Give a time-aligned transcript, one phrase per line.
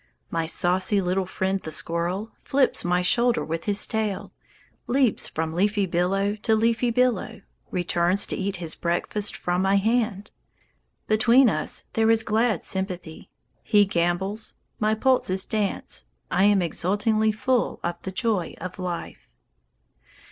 [0.31, 4.33] My saucy little friend the squirrel Flips my shoulder with his tail,
[4.87, 10.31] Leaps from leafy billow to leafy billow, Returns to eat his breakfast from my hand.
[11.05, 13.29] Between us there is glad sympathy;
[13.61, 19.29] He gambols; my pulses dance; I am exultingly full of the joy of life!